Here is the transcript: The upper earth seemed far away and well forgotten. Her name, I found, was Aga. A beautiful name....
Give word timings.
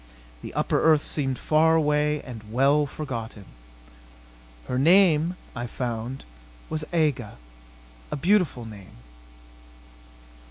The 0.41 0.51
upper 0.55 0.81
earth 0.81 1.03
seemed 1.03 1.37
far 1.37 1.75
away 1.75 2.23
and 2.23 2.51
well 2.51 2.87
forgotten. 2.87 3.45
Her 4.65 4.79
name, 4.79 5.35
I 5.55 5.67
found, 5.67 6.25
was 6.71 6.83
Aga. 6.91 7.37
A 8.09 8.15
beautiful 8.15 8.65
name.... 8.65 8.95